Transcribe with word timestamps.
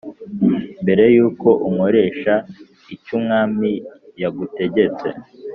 mbere 0.81 1.03
yuko 1.15 1.49
unkoresha 1.67 2.33
icyumwami 2.95 3.71
yagutegetse?" 4.21 5.07